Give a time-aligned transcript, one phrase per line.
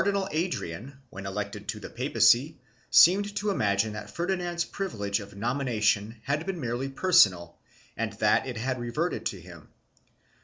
[0.01, 2.59] I] THE INQ UISITOR GENERALSHIP 303 Adrian, when elected to the papacy,
[2.89, 7.59] seemed to imagine that Ferdinand's privilege of nomination had been merely personal
[7.95, 9.69] and that it had reverted to him.